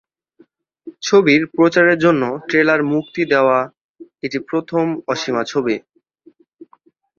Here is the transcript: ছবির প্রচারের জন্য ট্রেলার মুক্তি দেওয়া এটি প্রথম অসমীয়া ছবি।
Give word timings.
ছবির 1.01 1.41
প্রচারের 1.55 1.97
জন্য 1.99 2.23
ট্রেলার 2.47 2.81
মুক্তি 2.93 3.21
দেওয়া 3.25 3.59
এটি 4.23 4.37
প্রথম 4.49 4.85
অসমীয়া 5.07 5.43
ছবি। 5.43 5.75